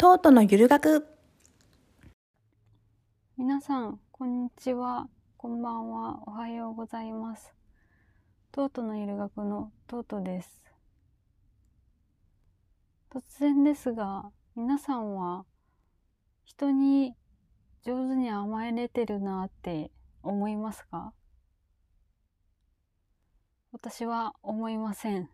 [0.00, 1.08] トートのゆる学
[3.36, 5.08] 皆さん、こんにちは。
[5.36, 6.20] こんばんは。
[6.24, 7.52] おはようございます。
[8.52, 10.62] トートのゆる学のトートです。
[13.12, 15.44] 突然ですが、皆さんは
[16.44, 17.16] 人に
[17.84, 19.90] 上手に甘えれてるなって
[20.22, 21.12] 思いますか？
[23.72, 25.28] 私は思いません。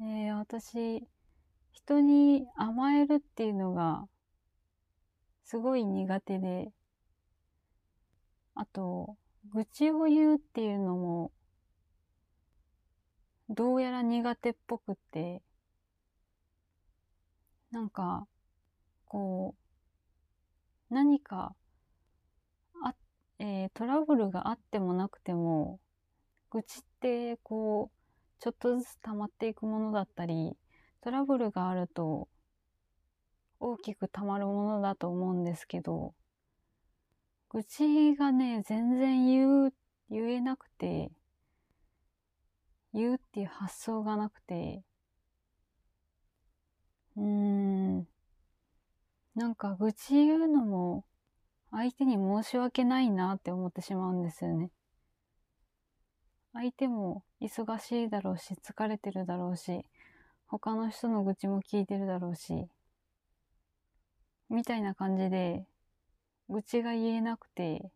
[0.00, 1.02] えー、私、
[1.72, 4.08] 人に甘えるっていうのが
[5.44, 6.70] すごい苦手で、
[8.54, 9.16] あと、
[9.52, 11.32] 愚痴を言うっていうのも
[13.48, 15.42] どうやら苦手っぽくて、
[17.70, 18.26] なんか、
[19.06, 19.54] こ
[20.90, 21.54] う、何か、
[22.82, 22.94] あ、
[23.38, 25.80] えートラブルがあってもなくても、
[26.50, 27.97] 愚痴ってこう、
[28.40, 30.56] ちょっとずつ溜まっていくものだったり、
[31.00, 32.28] トラブルがあると
[33.60, 36.14] 大きく溜まるものだと思うんですけど、
[37.50, 39.74] 愚痴がね、全然言う、
[40.10, 41.10] 言えなくて、
[42.92, 44.82] 言うっていう発想がなくて、
[47.16, 48.06] うーん、
[49.34, 51.04] なんか愚痴言うのも
[51.70, 54.70] 相手に申し訳ないなって思ってしまうんですよね。
[56.52, 59.84] 相手も忙しいだろうし、疲れてるだろうし、
[60.46, 62.68] 他の人の愚痴も聞いてるだろうし、
[64.50, 65.66] みたいな感じで、
[66.48, 67.90] 愚痴が言えなくて、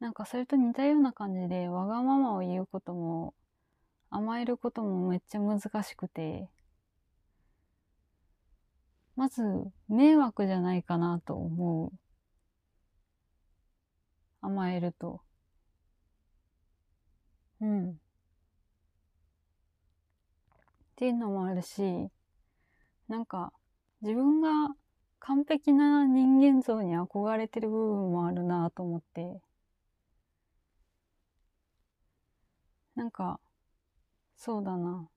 [0.00, 3.34] なんかそれと似たような感じで、わがままを言うことも、
[4.10, 6.48] 甘えることもめっちゃ難しくて、
[9.16, 9.42] まず、
[9.88, 11.92] 迷惑じゃないかなと思う。
[14.40, 15.27] 甘えると。
[17.68, 17.90] うん。
[17.90, 17.94] っ
[20.96, 22.10] ていうのもあるし、
[23.08, 23.52] なんか、
[24.02, 24.74] 自分が
[25.18, 29.40] 完璧な人間像に憧れてる部分もあるなと思って、
[32.94, 33.40] なんか、
[34.36, 35.10] そうだな。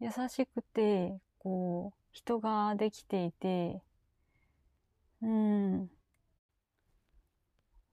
[0.00, 3.80] 優しくて、こう、人ができていて、
[5.22, 5.90] うん、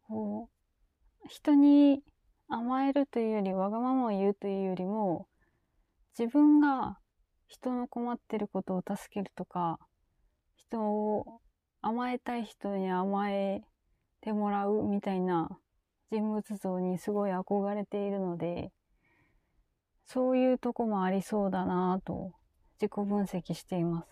[0.09, 0.49] こ
[1.18, 2.01] う、人に
[2.47, 5.27] 甘えるというより、わがままを言うというよりも、
[6.17, 6.97] 自分が
[7.47, 9.77] 人の困ってることを助けるとか、
[10.55, 11.39] 人を
[11.81, 13.61] 甘えたい人に甘え
[14.21, 15.49] てもらうみたいな
[16.11, 18.71] 人物像にすごい憧れているので、
[20.05, 22.33] そういうとこもありそうだなぁと
[22.81, 24.09] 自己分析しています。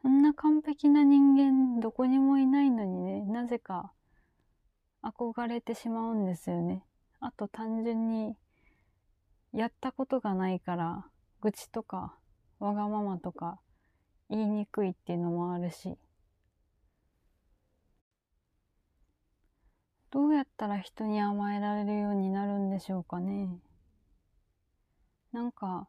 [0.00, 3.92] そんな完璧な人間どこにもいないのにね、なぜか
[5.04, 6.82] 憧れてしまうんですよね。
[7.20, 8.34] あと単純に
[9.52, 11.04] やったことがないから
[11.40, 12.14] 愚痴とか
[12.58, 13.58] わがままとか
[14.30, 15.96] 言いにくいっていうのもあるし。
[20.10, 23.48] どうやったら人に甘えられるようになるんでしょうかね。
[25.32, 25.88] なんか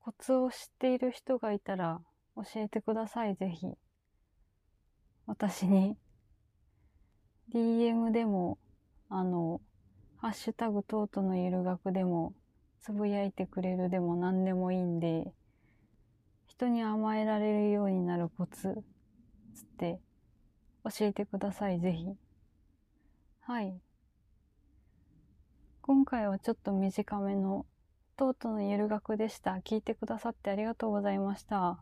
[0.00, 2.02] コツを知っている人がいたら
[2.36, 3.66] 教えてくださいぜひ。
[5.26, 5.96] 私に。
[7.52, 8.58] DM でも
[9.08, 9.60] あの
[10.18, 12.32] ハッシュタグトートのゆる学でも
[12.80, 15.32] つぶやいてくれるでも何でもいいんで
[16.46, 18.82] 人に甘えられるようになるコツ
[19.54, 20.00] つって
[20.84, 22.06] 教えてくださいぜひ。
[23.40, 23.74] はい。
[25.82, 27.66] 今回はちょっと短めの
[28.16, 29.52] トートのゆる学でした。
[29.64, 31.78] 聞いてくださってありがとうございました。